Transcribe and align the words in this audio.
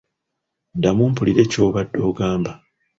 Ddamu 0.75 1.05
mpulire 1.11 1.43
ky'obadde 1.51 1.99
ogamba. 2.09 2.51